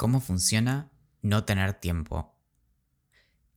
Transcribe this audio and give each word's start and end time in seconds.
¿Cómo 0.00 0.20
funciona 0.22 0.90
no 1.20 1.44
tener 1.44 1.74
tiempo? 1.74 2.34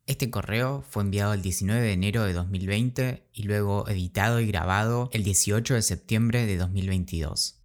Este 0.08 0.30
correo 0.30 0.82
fue 0.82 1.04
enviado 1.04 1.32
el 1.32 1.42
19 1.42 1.82
de 1.82 1.94
enero 1.94 2.26
de 2.26 2.34
2020 2.34 3.30
y 3.32 3.44
luego 3.44 3.88
editado 3.88 4.42
y 4.42 4.48
grabado 4.48 5.10
el 5.14 5.24
18 5.24 5.76
de 5.76 5.82
septiembre 5.82 6.46
de 6.46 6.58
2022. 6.58 7.64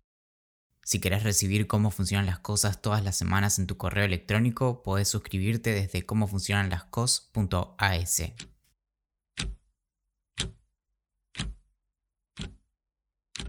Si 0.85 1.01
querés 1.01 1.25
recibir 1.25 1.67
cómo 1.67 1.91
funcionan 1.91 2.27
las 2.27 2.39
cosas 2.39 2.81
todas 2.81 3.03
las 3.03 3.17
semanas 3.17 3.59
en 3.59 3.67
tu 3.67 3.77
correo 3.77 4.05
electrónico, 4.05 4.85
podés 4.85 5.09
suscribirte 5.09 5.73
desde 5.73 6.07
cómofuncionanlascos.as. 6.07 8.23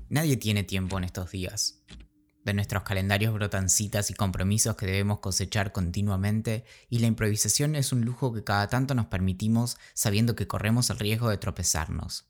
Nadie 0.10 0.38
tiene 0.38 0.64
tiempo 0.64 0.98
en 0.98 1.04
estos 1.04 1.30
días. 1.30 1.84
De 2.46 2.54
nuestros 2.54 2.84
calendarios 2.84 3.34
brotan 3.34 3.70
citas 3.70 4.10
y 4.10 4.14
compromisos 4.14 4.76
que 4.76 4.86
debemos 4.86 5.20
cosechar 5.20 5.72
continuamente 5.72 6.64
y 6.90 7.00
la 7.00 7.08
improvisación 7.08 7.76
es 7.76 7.92
un 7.92 8.06
lujo 8.06 8.34
que 8.34 8.44
cada 8.44 8.68
tanto 8.68 8.96
nos 8.96 9.08
permitimos 9.08 9.78
sabiendo 9.94 10.36
que 10.36 10.48
corremos 10.48 10.90
el 10.90 11.00
riesgo 11.00 11.30
de 11.30 11.38
tropezarnos. 11.38 12.30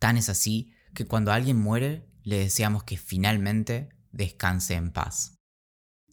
Tan 0.00 0.16
es 0.16 0.28
así 0.28 0.72
que 0.92 1.06
cuando 1.06 1.32
alguien 1.32 1.56
muere 1.56 2.06
le 2.24 2.38
deseamos 2.38 2.82
que 2.84 2.96
finalmente 2.96 3.90
descanse 4.12 4.74
en 4.74 4.90
paz. 4.90 5.38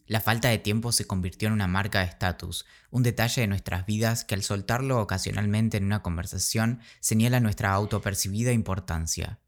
La 0.05 0.19
falta 0.19 0.49
de 0.49 0.57
tiempo 0.57 0.91
se 0.91 1.05
convirtió 1.05 1.47
en 1.47 1.53
una 1.53 1.67
marca 1.67 1.99
de 1.99 2.05
estatus, 2.05 2.65
un 2.89 3.01
detalle 3.01 3.41
de 3.41 3.47
nuestras 3.47 3.85
vidas 3.85 4.25
que 4.25 4.35
al 4.35 4.43
soltarlo 4.43 4.99
ocasionalmente 4.99 5.77
en 5.77 5.85
una 5.85 6.01
conversación 6.03 6.81
señala 6.99 7.39
nuestra 7.39 7.71
autopercibida 7.71 8.51
importancia. 8.51 9.39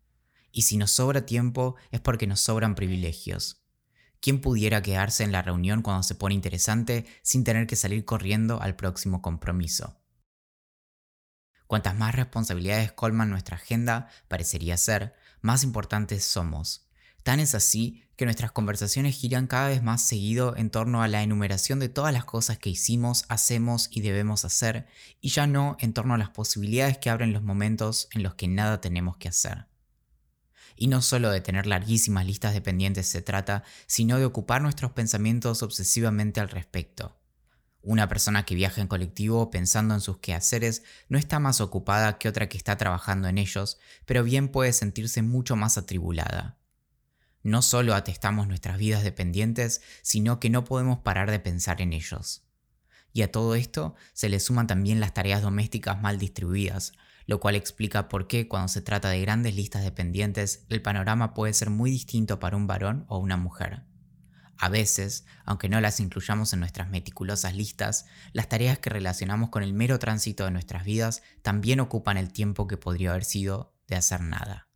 Y 0.51 0.62
si 0.62 0.77
nos 0.77 0.91
sobra 0.91 1.25
tiempo 1.25 1.75
es 1.91 1.99
porque 1.99 2.27
nos 2.27 2.39
sobran 2.39 2.75
privilegios. 2.75 3.62
¿Quién 4.23 4.40
pudiera 4.40 4.82
quedarse 4.82 5.26
en 5.26 5.34
la 5.34 5.41
reunión 5.41 5.82
cuando 5.82 6.02
se 6.02 6.16
pone 6.16 6.34
interesante 6.34 7.05
sin 7.23 7.44
tener 7.44 7.68
que 7.68 7.76
salir 7.76 8.05
corriendo 8.05 8.62
al 8.62 8.77
próximo 8.77 9.22
compromiso? 9.22 9.99
Cuantas 11.68 11.98
más 11.98 12.15
responsabilidades 12.15 12.93
colman 12.93 13.30
nuestra 13.30 13.57
agenda, 13.57 14.07
parecería 14.30 14.77
ser, 14.77 15.13
más 15.41 15.65
importantes 15.65 16.24
somos. 16.24 16.88
Tan 17.24 17.41
es 17.41 17.54
así 17.54 18.05
que 18.15 18.24
nuestras 18.24 18.54
conversaciones 18.54 19.13
giran 19.13 19.46
cada 19.46 19.68
vez 19.68 19.84
más 19.84 20.02
seguido 20.02 20.55
en 20.55 20.70
torno 20.70 21.04
a 21.04 21.10
la 21.10 21.21
enumeración 21.21 21.80
de 21.80 21.90
todas 21.90 22.13
las 22.13 22.24
cosas 22.24 22.58
que 22.58 22.70
hicimos, 22.70 23.26
hacemos 23.27 23.90
y 23.91 23.99
debemos 23.99 24.46
hacer, 24.46 24.87
y 25.20 25.32
ya 25.32 25.48
no 25.48 25.76
en 25.82 25.91
torno 25.91 26.13
a 26.13 26.18
las 26.18 26.30
posibilidades 26.30 26.98
que 26.98 27.10
abren 27.10 27.34
los 27.34 27.43
momentos 27.43 28.08
en 28.13 28.24
los 28.24 28.35
que 28.35 28.48
nada 28.48 28.80
tenemos 28.80 29.18
que 29.18 29.27
hacer. 29.27 29.73
Y 30.76 30.88
no 30.88 31.02
solo 31.02 31.29
de 31.32 31.41
tener 31.41 31.66
larguísimas 31.68 32.26
listas 32.26 32.54
de 32.54 32.62
pendientes 32.62 33.07
se 33.07 33.21
trata, 33.21 33.63
sino 33.85 34.18
de 34.18 34.26
ocupar 34.26 34.62
nuestros 34.62 34.91
pensamientos 34.91 35.63
obsesivamente 35.63 36.40
al 36.40 36.49
respecto. 36.49 37.18
Una 37.82 38.07
persona 38.07 38.46
que 38.46 38.55
viaja 38.55 38.80
en 38.80 38.88
colectivo 38.88 39.52
pensando 39.52 39.93
en 39.93 39.99
sus 39.99 40.18
quehaceres 40.20 40.84
no 41.10 41.18
está 41.18 41.40
más 41.40 41.60
ocupada 41.60 42.18
que 42.18 42.30
otra 42.30 42.48
que 42.48 42.57
está 42.57 42.77
trabajando 42.77 43.27
en 43.27 43.38
ellos, 43.38 43.77
pero 44.05 44.24
bien 44.24 44.48
puede 44.48 44.71
sentirse 44.71 45.21
mucho 45.21 45.57
más 45.57 45.77
atribulada. 45.77 46.57
No 47.43 47.62
solo 47.62 47.93
atestamos 47.93 48.48
nuestras 48.48 48.77
vidas 48.77 49.04
dependientes, 49.04 49.82
sino 50.02 50.40
que 50.40 50.49
no 50.49 50.63
podemos 50.63 50.99
parar 50.99 51.30
de 51.30 51.40
pensar 51.40 51.82
en 51.82 51.91
ellos. 51.91 52.43
Y 53.12 53.21
a 53.21 53.32
todo 53.32 53.54
esto 53.54 53.96
se 54.13 54.30
le 54.30 54.40
suman 54.40 54.65
también 54.65 55.02
las 55.02 55.13
tareas 55.13 55.41
domésticas 55.41 56.02
mal 56.02 56.18
distribuidas, 56.18 56.93
lo 57.26 57.40
cual 57.40 57.55
explica 57.55 58.10
por 58.10 58.27
qué 58.27 58.48
cuando 58.48 58.68
se 58.68 58.82
trata 58.82 59.10
de 59.10 59.21
grandes 59.21 59.55
listas 59.55 59.84
de 59.84 59.91
pendientes 59.91 60.66
el 60.70 60.82
panorama 60.82 61.34
puede 61.34 61.54
ser 61.54 61.70
muy 61.70 61.91
distinto 61.91 62.40
para 62.40 62.57
un 62.57 62.68
varón 62.68 63.05
o 63.07 63.18
una 63.18 63.38
mujer. 63.38 63.84
A 64.57 64.69
veces, 64.69 65.25
aunque 65.46 65.68
no 65.68 65.81
las 65.81 66.00
incluyamos 66.00 66.53
en 66.53 66.59
nuestras 66.59 66.90
meticulosas 66.90 67.56
listas, 67.56 68.06
las 68.31 68.50
tareas 68.50 68.80
que 68.80 68.90
relacionamos 68.90 69.50
con 69.50 69.63
el 69.63 69.74
mero 69.74 70.00
tránsito 70.00 70.46
de 70.46 70.52
nuestras 70.52 70.85
vidas 70.85 71.22
también 71.41 71.80
ocupan 71.80 72.18
el 72.18 72.31
tiempo 72.31 72.68
que 72.68 72.78
podría 72.78 73.12
haber 73.12 73.25
sido 73.25 73.76
de 73.88 73.96
hacer 73.96 74.22
nada. 74.22 74.70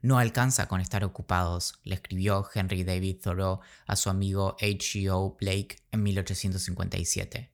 No 0.00 0.18
alcanza 0.18 0.66
con 0.66 0.80
estar 0.80 1.04
ocupados, 1.04 1.78
le 1.84 1.94
escribió 1.94 2.44
Henry 2.52 2.82
David 2.82 3.18
Thoreau 3.22 3.60
a 3.86 3.94
su 3.94 4.10
amigo 4.10 4.56
H.G.O. 4.60 5.36
Blake 5.40 5.76
en 5.92 6.02
1857. 6.02 7.52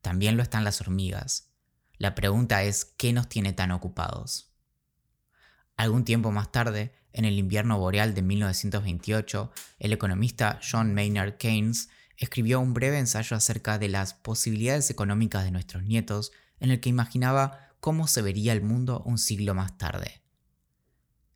También 0.00 0.36
lo 0.36 0.42
están 0.42 0.64
las 0.64 0.80
hormigas, 0.80 1.53
la 2.04 2.14
pregunta 2.14 2.62
es, 2.64 2.84
¿qué 2.84 3.14
nos 3.14 3.30
tiene 3.30 3.54
tan 3.54 3.70
ocupados? 3.70 4.52
Algún 5.74 6.04
tiempo 6.04 6.30
más 6.32 6.52
tarde, 6.52 6.94
en 7.14 7.24
el 7.24 7.38
invierno 7.38 7.78
boreal 7.78 8.12
de 8.14 8.20
1928, 8.20 9.50
el 9.78 9.92
economista 9.94 10.60
John 10.62 10.92
Maynard 10.92 11.38
Keynes 11.38 11.88
escribió 12.18 12.60
un 12.60 12.74
breve 12.74 12.98
ensayo 12.98 13.38
acerca 13.38 13.78
de 13.78 13.88
las 13.88 14.12
posibilidades 14.12 14.90
económicas 14.90 15.44
de 15.44 15.50
nuestros 15.50 15.82
nietos 15.82 16.30
en 16.60 16.70
el 16.70 16.80
que 16.80 16.90
imaginaba 16.90 17.70
cómo 17.80 18.06
se 18.06 18.20
vería 18.20 18.52
el 18.52 18.60
mundo 18.60 19.02
un 19.06 19.16
siglo 19.16 19.54
más 19.54 19.78
tarde. 19.78 20.20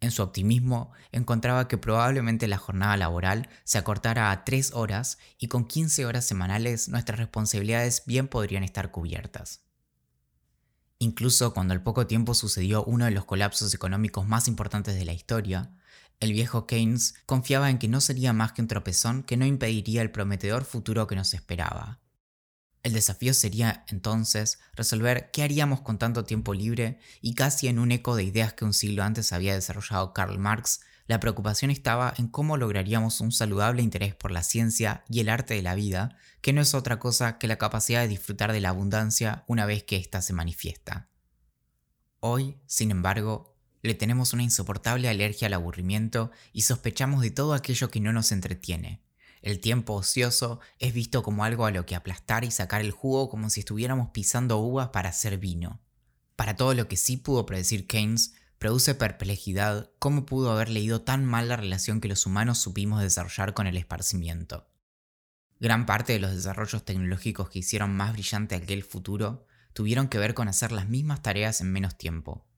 En 0.01 0.11
su 0.11 0.23
optimismo, 0.23 0.93
encontraba 1.13 1.67
que 1.67 1.79
probablemente 1.79 2.47
la 2.47 2.59
jornada 2.59 2.99
laboral 2.99 3.49
se 3.65 3.79
acortara 3.79 4.33
a 4.33 4.45
tres 4.45 4.73
horas 4.75 5.17
y 5.39 5.49
con 5.49 5.67
15 5.67 6.05
horas 6.05 6.27
semanales 6.27 6.91
nuestras 6.91 7.19
responsabilidades 7.19 8.03
bien 8.05 8.29
podrían 8.29 8.65
estar 8.65 8.91
cubiertas. 8.91 9.68
Incluso 11.01 11.55
cuando 11.55 11.75
al 11.75 11.83
poco 11.83 12.07
tiempo 12.07 12.35
sucedió 12.35 12.85
uno 12.85 13.05
de 13.05 13.13
los 13.13 13.25
colapsos 13.25 13.73
económicos 13.73 14.27
más 14.27 14.49
importantes 14.49 14.97
de 14.97 15.05
la 15.05 15.13
historia, 15.13 15.71
el 16.19 16.33
viejo 16.33 16.67
Keynes 16.67 17.15
confiaba 17.27 17.71
en 17.71 17.79
que 17.79 17.87
no 17.87 18.01
sería 18.01 18.33
más 18.33 18.53
que 18.53 18.63
un 18.63 18.69
tropezón 18.69 19.23
que 19.23 19.37
no 19.37 19.47
impediría 19.47 20.03
el 20.03 20.11
prometedor 20.11 20.65
futuro 20.65 21.07
que 21.07 21.15
nos 21.15 21.35
esperaba. 21.35 22.01
El 22.83 22.93
desafío 22.93 23.35
sería 23.35 23.85
entonces 23.89 24.59
resolver 24.75 25.31
qué 25.33 25.43
haríamos 25.43 25.83
con 25.83 25.99
tanto 25.99 26.25
tiempo 26.25 26.55
libre 26.55 26.99
y 27.21 27.35
casi 27.35 27.69
en 27.69 27.79
un 27.79 27.93
eco 27.93 28.17
de 28.17 28.25
ideas 28.25 28.55
que 28.55 28.65
un 28.65 28.75
siglo 28.75 29.05
antes 29.05 29.33
había 29.33 29.55
desarrollado 29.55 30.13
Karl 30.13 30.39
Marx, 30.39 30.81
la 31.09 31.21
preocupación 31.21 31.71
estaba 31.71 32.13
en 32.19 32.29
cómo 32.29 32.59
lograríamos 32.59 33.23
un 33.23 33.33
saludable 33.33 33.83
interés 33.83 34.15
por 34.15 34.31
la 34.31 34.43
ciencia 34.43 35.05
y 35.09 35.21
el 35.21 35.31
arte 35.31 35.55
de 35.55 35.63
la 35.63 35.75
vida, 35.75 36.19
que 36.43 36.53
no 36.53 36.61
es 36.61 36.75
otra 36.75 36.99
cosa 36.99 37.39
que 37.39 37.49
la 37.49 37.57
capacidad 37.57 38.03
de 38.03 38.09
disfrutar 38.09 38.53
de 38.53 38.61
la 38.61 38.69
abundancia 38.69 39.43
una 39.49 39.65
vez 39.65 39.83
que 39.85 39.97
ésta 39.97 40.21
se 40.21 40.35
manifiesta. 40.35 41.09
Hoy, 42.21 42.59
sin 42.67 42.91
embargo, 42.91 43.57
le 43.81 43.95
tenemos 43.95 44.35
una 44.35 44.43
insoportable 44.43 45.09
alergia 45.09 45.47
al 45.47 45.55
aburrimiento 45.55 46.31
y 46.53 46.63
sospechamos 46.63 47.23
de 47.23 47.31
todo 47.31 47.55
aquello 47.55 47.91
que 47.91 48.01
no 48.01 48.13
nos 48.13 48.31
entretiene. 48.31 49.03
El 49.41 49.61
tiempo 49.61 49.95
ocioso 49.95 50.61
es 50.79 50.93
visto 50.93 51.23
como 51.23 51.43
algo 51.43 51.65
a 51.65 51.71
lo 51.71 51.87
que 51.87 51.97
aplastar 51.97 52.45
y 52.45 52.51
sacar 52.51 52.83
el 52.83 52.91
jugo 52.91 53.31
como 53.31 53.49
si 53.49 53.61
estuviéramos 53.61 54.11
pisando 54.11 54.59
uvas 54.59 54.89
para 54.89 55.09
hacer 55.09 55.39
vino. 55.39 55.81
Para 56.37 56.55
todo 56.55 56.75
lo 56.75 56.87
que 56.87 56.97
sí 56.99 57.17
pudo 57.17 57.47
predecir 57.47 57.87
Keynes, 57.87 58.35
Produce 58.59 58.97
perplejidad 58.97 59.93
cómo 60.01 60.27
pudo 60.27 60.51
haber 60.51 60.69
leído 60.69 61.03
tan 61.03 61.25
mal 61.25 61.49
la 61.49 61.57
relación 61.57 62.01
que 62.01 62.09
los 62.09 62.27
humanos 62.27 62.59
supimos 62.59 63.01
desarrollar 63.01 63.55
con 63.55 63.69
el 63.69 63.77
esparcimiento. 63.77 64.67
Gran 65.61 65.87
parte 65.87 66.13
de 66.13 66.19
los 66.19 66.33
desarrollos 66.33 66.85
tecnológicos 66.85 67.51
que 67.51 67.61
hicieron 67.61 67.95
más 67.95 68.15
brillante 68.15 68.57
aquel 68.57 68.83
futuro 68.83 69.47
tuvieron 69.75 70.09
que 70.09 70.19
ver 70.19 70.35
con 70.35 70.49
hacer 70.49 70.73
las 70.73 70.89
mismas 70.89 71.23
tareas 71.23 71.61
en 71.61 71.71
menos 71.71 71.97
tiempo. 71.97 72.49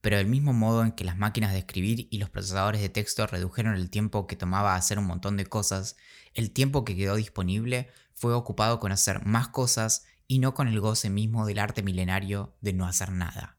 Pero 0.00 0.16
del 0.16 0.28
mismo 0.28 0.52
modo 0.52 0.84
en 0.84 0.92
que 0.92 1.04
las 1.04 1.18
máquinas 1.18 1.52
de 1.52 1.58
escribir 1.58 2.06
y 2.12 2.18
los 2.18 2.30
procesadores 2.30 2.80
de 2.80 2.88
texto 2.88 3.26
redujeron 3.26 3.74
el 3.74 3.90
tiempo 3.90 4.28
que 4.28 4.36
tomaba 4.36 4.76
hacer 4.76 5.00
un 5.00 5.06
montón 5.06 5.36
de 5.36 5.46
cosas, 5.46 5.96
el 6.34 6.52
tiempo 6.52 6.84
que 6.84 6.94
quedó 6.96 7.16
disponible 7.16 7.90
fue 8.14 8.32
ocupado 8.32 8.78
con 8.78 8.92
hacer 8.92 9.26
más 9.26 9.48
cosas 9.48 10.04
y 10.28 10.38
no 10.38 10.54
con 10.54 10.68
el 10.68 10.78
goce 10.78 11.10
mismo 11.10 11.46
del 11.46 11.58
arte 11.58 11.82
milenario 11.82 12.56
de 12.60 12.74
no 12.74 12.86
hacer 12.86 13.10
nada. 13.10 13.57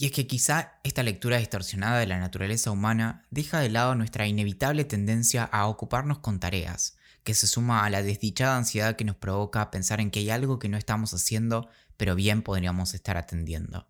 Y 0.00 0.06
es 0.06 0.12
que 0.12 0.26
quizá 0.26 0.80
esta 0.82 1.02
lectura 1.02 1.36
distorsionada 1.36 1.98
de 1.98 2.06
la 2.06 2.18
naturaleza 2.18 2.70
humana 2.70 3.26
deja 3.30 3.60
de 3.60 3.68
lado 3.68 3.94
nuestra 3.94 4.26
inevitable 4.26 4.86
tendencia 4.86 5.44
a 5.44 5.66
ocuparnos 5.66 6.20
con 6.20 6.40
tareas, 6.40 6.96
que 7.22 7.34
se 7.34 7.46
suma 7.46 7.84
a 7.84 7.90
la 7.90 8.02
desdichada 8.02 8.56
ansiedad 8.56 8.96
que 8.96 9.04
nos 9.04 9.16
provoca 9.16 9.70
pensar 9.70 10.00
en 10.00 10.10
que 10.10 10.20
hay 10.20 10.30
algo 10.30 10.58
que 10.58 10.70
no 10.70 10.78
estamos 10.78 11.12
haciendo, 11.12 11.68
pero 11.98 12.14
bien 12.14 12.40
podríamos 12.40 12.94
estar 12.94 13.18
atendiendo. 13.18 13.88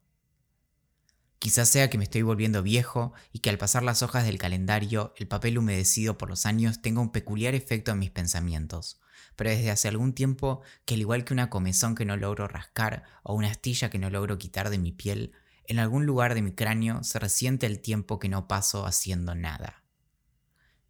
Quizás 1.38 1.68
sea 1.68 1.88
que 1.88 1.96
me 1.96 2.02
estoy 2.02 2.22
volviendo 2.22 2.64
viejo 2.64 3.12
y 3.32 3.38
que 3.38 3.50
al 3.50 3.58
pasar 3.58 3.84
las 3.84 4.02
hojas 4.02 4.24
del 4.24 4.38
calendario, 4.38 5.14
el 5.16 5.28
papel 5.28 5.58
humedecido 5.58 6.18
por 6.18 6.28
los 6.28 6.44
años 6.44 6.82
tenga 6.82 7.00
un 7.00 7.12
peculiar 7.12 7.54
efecto 7.54 7.92
en 7.92 8.00
mis 8.00 8.10
pensamientos. 8.10 9.00
Pero 9.36 9.50
desde 9.50 9.70
hace 9.70 9.86
algún 9.86 10.12
tiempo 10.12 10.62
que 10.86 10.94
al 10.94 11.02
igual 11.02 11.24
que 11.24 11.34
una 11.34 11.50
comezón 11.50 11.94
que 11.94 12.04
no 12.04 12.16
logro 12.16 12.48
rascar 12.48 13.04
o 13.22 13.34
una 13.34 13.52
astilla 13.52 13.90
que 13.90 14.00
no 14.00 14.10
logro 14.10 14.38
quitar 14.38 14.70
de 14.70 14.78
mi 14.78 14.90
piel, 14.90 15.34
en 15.70 15.78
algún 15.78 16.04
lugar 16.04 16.34
de 16.34 16.42
mi 16.42 16.50
cráneo 16.50 17.04
se 17.04 17.20
resiente 17.20 17.64
el 17.64 17.80
tiempo 17.80 18.18
que 18.18 18.28
no 18.28 18.48
paso 18.48 18.86
haciendo 18.86 19.36
nada. 19.36 19.84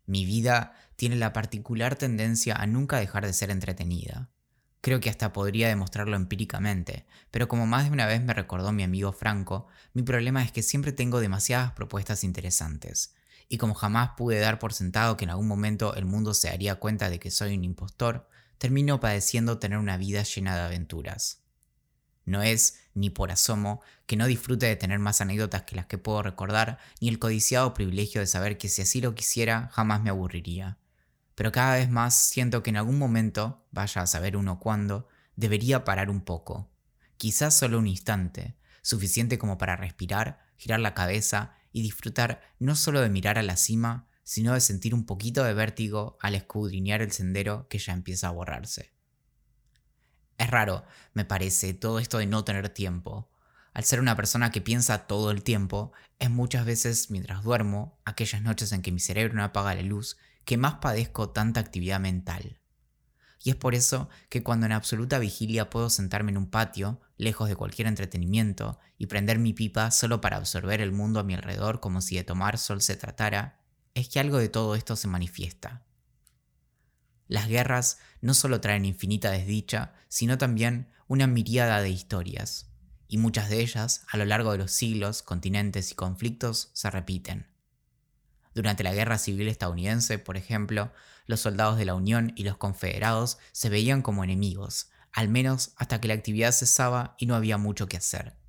Mi 0.07 0.25
vida 0.25 0.73
tiene 0.97 1.17
la 1.17 1.35
particular 1.35 1.97
tendencia 1.97 2.55
a 2.55 2.67
nunca 2.67 2.99
dejar 2.99 3.27
de 3.27 3.35
ser 3.35 3.51
entretenida. 3.51 4.31
Creo 4.81 4.99
que 4.99 5.11
hasta 5.11 5.35
podría 5.35 5.69
demostrarlo 5.69 6.17
empíricamente, 6.17 7.07
pero 7.31 7.47
como 7.47 7.67
más 7.67 7.85
de 7.85 7.91
una 7.91 8.07
vez 8.07 8.23
me 8.23 8.33
recordó 8.33 8.73
mi 8.73 8.83
amigo 8.83 9.13
Franco, 9.13 9.67
mi 9.93 10.03
problema 10.03 10.43
es 10.43 10.51
que 10.51 10.63
siempre 10.63 10.93
tengo 10.93 11.21
demasiadas 11.21 11.73
propuestas 11.73 12.25
interesantes, 12.25 13.15
y 13.51 13.59
como 13.59 13.75
jamás 13.75 14.13
pude 14.17 14.39
dar 14.39 14.59
por 14.59 14.73
sentado 14.73 15.19
que 15.19 15.25
en 15.25 15.31
algún 15.31 15.47
momento 15.47 15.95
el 15.95 16.07
mundo 16.07 16.33
se 16.33 16.49
daría 16.49 16.77
cuenta 16.77 17.11
de 17.11 17.21
que 17.21 17.31
soy 17.31 17.55
un 17.55 17.65
impostor, 17.65 18.31
termino 18.57 18.99
padeciendo 18.99 19.59
tener 19.59 19.77
una 19.77 19.99
vida 19.99 20.23
llena 20.23 20.57
de 20.57 20.63
aventuras. 20.63 21.43
No 22.25 22.43
es, 22.43 22.80
ni 22.95 23.11
por 23.11 23.31
asomo, 23.31 23.81
que 24.07 24.17
no 24.17 24.27
disfrute 24.27 24.67
de 24.67 24.77
tener 24.77 24.99
más 24.99 25.21
anécdotas 25.21 25.63
que 25.63 25.77
las 25.77 25.87
que 25.87 25.99
puedo 25.99 26.23
recordar, 26.23 26.79
ni 27.01 27.09
el 27.09 27.19
codiciado 27.19 27.75
privilegio 27.75 28.21
de 28.21 28.27
saber 28.27 28.59
que 28.59 28.69
si 28.69 28.83
así 28.83 29.01
lo 29.01 29.15
quisiera, 29.15 29.69
jamás 29.73 30.03
me 30.03 30.11
aburriría. 30.11 30.79
Pero 31.35 31.53
cada 31.53 31.77
vez 31.77 31.89
más 31.89 32.15
siento 32.15 32.63
que 32.63 32.71
en 32.71 32.77
algún 32.77 32.99
momento, 32.99 33.67
vaya 33.71 34.03
a 34.03 34.07
saber 34.07 34.37
uno 34.37 34.59
cuándo, 34.59 35.09
debería 35.37 35.85
parar 35.85 36.11
un 36.11 36.21
poco. 36.21 36.71
Quizás 37.17 37.55
solo 37.55 37.79
un 37.79 37.87
instante, 37.87 38.57
suficiente 38.83 39.39
como 39.39 39.59
para 39.59 39.77
respirar, 39.77 40.41
girar 40.57 40.81
la 40.81 40.95
cabeza 40.95 41.55
y 41.73 41.83
disfrutar 41.83 42.43
no 42.59 42.77
solo 42.77 43.01
de 43.01 43.09
mirar 43.09 43.39
a 43.39 43.43
la 43.43 43.57
cima, 43.57 44.09
sino 44.23 44.55
de 44.55 44.61
sentir 44.61 44.95
un 44.95 45.07
poquito 45.07 45.43
de 45.45 45.55
vértigo 45.55 46.19
al 46.21 46.35
escudriñar 46.35 47.03
el 47.03 47.13
sendero 47.13 47.69
que 47.69 47.79
ya 47.79 47.93
empieza 47.93 48.29
a 48.29 48.33
borrarse. 48.33 48.93
Es 50.41 50.49
raro, 50.51 50.87
me 51.13 51.27
parece, 51.27 51.75
todo 51.75 51.99
esto 51.99 52.17
de 52.17 52.25
no 52.25 52.45
tener 52.45 52.71
tiempo. 52.71 53.29
Al 53.75 53.85
ser 53.85 54.01
una 54.01 54.17
persona 54.17 54.51
que 54.51 54.63
piensa 54.63 55.07
todo 55.07 55.31
el 55.31 55.43
tiempo, 55.43 55.93
es 56.19 56.31
muchas 56.31 56.65
veces 56.65 57.11
mientras 57.11 57.45
duermo, 57.45 58.01
aquellas 58.07 58.41
noches 58.41 58.73
en 58.73 58.81
que 58.81 58.91
mi 58.91 59.01
cerebro 59.01 59.35
no 59.35 59.45
apaga 59.45 59.75
la 59.75 59.83
luz, 59.83 60.17
que 60.47 60.57
más 60.57 60.77
padezco 60.77 61.29
tanta 61.29 61.61
actividad 61.61 62.01
mental. 62.01 62.59
Y 63.43 63.51
es 63.51 63.57
por 63.57 63.75
eso 63.75 64.09
que 64.31 64.43
cuando 64.43 64.65
en 64.65 64.73
absoluta 64.73 65.19
vigilia 65.19 65.69
puedo 65.69 65.91
sentarme 65.91 66.31
en 66.31 66.39
un 66.39 66.49
patio, 66.49 67.03
lejos 67.19 67.47
de 67.47 67.57
cualquier 67.57 67.87
entretenimiento, 67.87 68.79
y 68.97 69.09
prender 69.09 69.39
mi 69.39 69.53
pipa 69.53 69.91
solo 69.91 70.23
para 70.23 70.39
absorber 70.39 70.81
el 70.81 70.93
mundo 70.93 71.21
a 71.21 71.23
mi 71.23 71.35
alrededor 71.35 71.81
como 71.81 72.01
si 72.01 72.17
de 72.17 72.25
tomar 72.25 72.57
sol 72.57 72.81
se 72.81 72.97
tratara, 72.97 73.61
es 73.93 74.09
que 74.09 74.21
algo 74.21 74.39
de 74.39 74.49
todo 74.49 74.75
esto 74.75 74.97
se 74.97 75.07
manifiesta. 75.07 75.83
Las 77.31 77.47
guerras 77.47 77.99
no 78.21 78.35
solo 78.35 78.61
traen 78.61 78.85
infinita 78.85 79.31
desdicha, 79.31 79.93
sino 80.09 80.37
también 80.37 80.89
una 81.07 81.29
miríada 81.29 81.81
de 81.81 81.89
historias, 81.89 82.73
y 83.07 83.19
muchas 83.19 83.49
de 83.49 83.61
ellas, 83.61 84.05
a 84.11 84.17
lo 84.17 84.25
largo 84.25 84.51
de 84.51 84.59
los 84.59 84.73
siglos, 84.73 85.23
continentes 85.23 85.93
y 85.93 85.95
conflictos, 85.95 86.71
se 86.73 86.91
repiten. 86.91 87.47
Durante 88.53 88.83
la 88.83 88.93
Guerra 88.93 89.17
Civil 89.17 89.47
estadounidense, 89.47 90.19
por 90.19 90.37
ejemplo, 90.37 90.93
los 91.27 91.39
soldados 91.39 91.79
de 91.79 91.85
la 91.85 91.95
Unión 91.95 92.33
y 92.35 92.43
los 92.43 92.57
confederados 92.57 93.39
se 93.53 93.69
veían 93.69 94.03
como 94.03 94.25
enemigos, 94.25 94.91
al 95.13 95.29
menos 95.29 95.71
hasta 95.77 96.01
que 96.01 96.09
la 96.09 96.15
actividad 96.15 96.51
cesaba 96.51 97.15
y 97.17 97.27
no 97.27 97.37
había 97.37 97.59
mucho 97.59 97.87
que 97.87 97.97
hacer. 97.97 98.40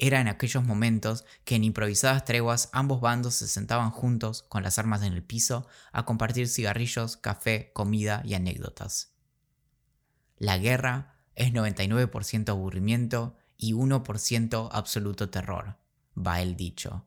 Era 0.00 0.20
en 0.20 0.28
aquellos 0.28 0.62
momentos 0.62 1.24
que 1.44 1.56
en 1.56 1.64
improvisadas 1.64 2.24
treguas 2.24 2.70
ambos 2.72 3.00
bandos 3.00 3.34
se 3.34 3.48
sentaban 3.48 3.90
juntos 3.90 4.44
con 4.48 4.62
las 4.62 4.78
armas 4.78 5.02
en 5.02 5.12
el 5.12 5.24
piso 5.24 5.66
a 5.90 6.04
compartir 6.04 6.46
cigarrillos, 6.46 7.16
café, 7.16 7.72
comida 7.74 8.22
y 8.24 8.34
anécdotas. 8.34 9.12
La 10.36 10.56
guerra 10.56 11.16
es 11.34 11.52
99% 11.52 12.48
aburrimiento 12.50 13.36
y 13.56 13.72
1% 13.72 14.68
absoluto 14.70 15.30
terror, 15.30 15.78
va 16.16 16.40
el 16.42 16.54
dicho. 16.54 17.04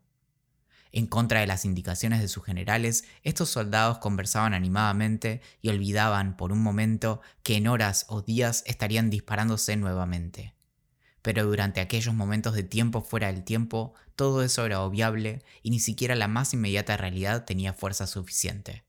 En 0.91 1.07
contra 1.07 1.39
de 1.39 1.47
las 1.47 1.63
indicaciones 1.63 2.19
de 2.19 2.27
sus 2.27 2.43
generales, 2.43 3.05
estos 3.23 3.47
soldados 3.49 3.99
conversaban 3.99 4.53
animadamente 4.53 5.41
y 5.61 5.69
olvidaban 5.69 6.35
por 6.35 6.51
un 6.51 6.61
momento 6.61 7.21
que 7.41 7.55
en 7.55 7.69
horas 7.69 8.05
o 8.09 8.21
días 8.21 8.65
estarían 8.67 9.09
disparándose 9.09 9.77
nuevamente 9.77 10.55
pero 11.21 11.45
durante 11.45 11.81
aquellos 11.81 12.15
momentos 12.15 12.53
de 12.53 12.63
tiempo 12.63 13.01
fuera 13.01 13.27
del 13.31 13.43
tiempo, 13.43 13.93
todo 14.15 14.43
eso 14.43 14.65
era 14.65 14.81
obviable 14.81 15.43
y 15.61 15.69
ni 15.69 15.79
siquiera 15.79 16.15
la 16.15 16.27
más 16.27 16.53
inmediata 16.53 16.97
realidad 16.97 17.45
tenía 17.45 17.73
fuerza 17.73 18.07
suficiente. 18.07 18.83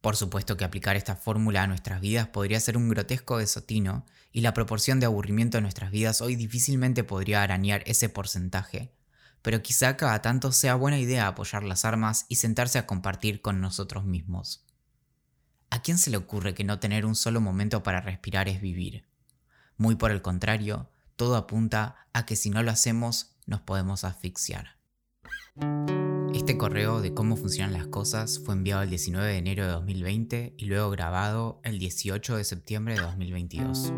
Por 0.00 0.16
supuesto 0.16 0.56
que 0.56 0.64
aplicar 0.64 0.96
esta 0.96 1.14
fórmula 1.14 1.62
a 1.62 1.66
nuestras 1.68 2.00
vidas 2.00 2.26
podría 2.28 2.58
ser 2.58 2.76
un 2.76 2.88
grotesco 2.88 3.38
desotino, 3.38 4.04
y 4.32 4.40
la 4.40 4.54
proporción 4.54 4.98
de 4.98 5.06
aburrimiento 5.06 5.58
en 5.58 5.62
nuestras 5.62 5.90
vidas 5.90 6.20
hoy 6.22 6.36
difícilmente 6.36 7.04
podría 7.04 7.42
arañar 7.42 7.82
ese 7.86 8.08
porcentaje, 8.08 8.90
pero 9.42 9.62
quizá 9.62 9.96
cada 9.96 10.22
tanto 10.22 10.52
sea 10.52 10.74
buena 10.74 10.98
idea 10.98 11.26
apoyar 11.26 11.62
las 11.62 11.84
armas 11.84 12.24
y 12.28 12.36
sentarse 12.36 12.78
a 12.78 12.86
compartir 12.86 13.42
con 13.42 13.60
nosotros 13.60 14.04
mismos. 14.04 14.64
¿A 15.70 15.82
quién 15.82 15.98
se 15.98 16.10
le 16.10 16.16
ocurre 16.16 16.54
que 16.54 16.64
no 16.64 16.80
tener 16.80 17.04
un 17.04 17.14
solo 17.14 17.40
momento 17.40 17.82
para 17.82 18.00
respirar 18.00 18.48
es 18.48 18.60
vivir? 18.60 19.04
Muy 19.82 19.96
por 19.96 20.12
el 20.12 20.22
contrario, 20.22 20.88
todo 21.16 21.34
apunta 21.34 22.06
a 22.12 22.24
que 22.24 22.36
si 22.36 22.50
no 22.50 22.62
lo 22.62 22.70
hacemos 22.70 23.34
nos 23.46 23.62
podemos 23.62 24.04
asfixiar. 24.04 24.78
Este 26.32 26.56
correo 26.56 27.00
de 27.00 27.14
cómo 27.14 27.36
funcionan 27.36 27.72
las 27.72 27.88
cosas 27.88 28.38
fue 28.38 28.54
enviado 28.54 28.82
el 28.82 28.90
19 28.90 29.26
de 29.26 29.38
enero 29.38 29.66
de 29.66 29.72
2020 29.72 30.54
y 30.56 30.64
luego 30.66 30.88
grabado 30.90 31.60
el 31.64 31.80
18 31.80 32.36
de 32.36 32.44
septiembre 32.44 32.94
de 32.94 33.00
2022. 33.00 33.92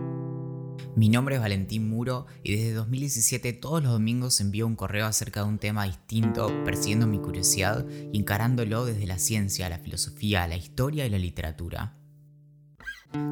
Mi 0.97 1.11
nombre 1.11 1.35
es 1.35 1.43
Valentín 1.43 1.87
Muro 1.91 2.25
y 2.43 2.57
desde 2.57 2.73
2017 2.73 3.53
todos 3.53 3.83
los 3.83 3.93
domingos 3.93 4.41
envío 4.41 4.67
un 4.67 4.77
correo 4.77 5.05
acerca 5.05 5.43
de 5.43 5.51
un 5.51 5.59
tema 5.59 5.85
distinto, 5.85 6.65
persiguiendo 6.65 7.07
mi 7.07 7.19
curiosidad 7.19 7.85
y 8.11 8.19
encarándolo 8.19 8.87
desde 8.87 9.07
la 9.07 9.19
ciencia, 9.19 9.69
la 9.69 9.81
filosofía, 9.81 10.49
la 10.49 10.57
historia 10.57 11.05
y 11.05 11.11
la 11.11 11.19
literatura. 11.19 11.99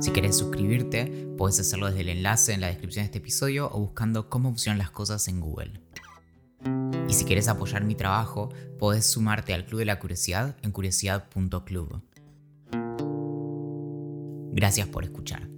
Si 0.01 0.11
quieres 0.11 0.37
suscribirte, 0.37 1.29
puedes 1.37 1.59
hacerlo 1.61 1.87
desde 1.87 2.03
el 2.03 2.09
enlace 2.09 2.53
en 2.53 2.61
la 2.61 2.69
descripción 2.69 3.03
de 3.03 3.07
este 3.07 3.19
episodio 3.19 3.71
o 3.73 3.81
buscando 3.81 4.29
cómo 4.29 4.51
funcionan 4.51 4.79
las 4.79 4.91
cosas 4.91 5.27
en 5.29 5.41
Google. 5.41 5.81
Y 7.09 7.15
si 7.15 7.25
quieres 7.25 7.49
apoyar 7.49 7.85
mi 7.85 7.95
trabajo, 7.95 8.51
puedes 8.79 9.07
sumarte 9.07 9.55
al 9.55 9.67
Club 9.67 9.81
de 9.81 9.87
la 9.87 9.99
Curiosidad 9.99 10.57
en 10.63 10.71
curiosidad.club. 10.71 12.03
Gracias 14.53 14.87
por 14.89 15.05
escuchar. 15.05 15.52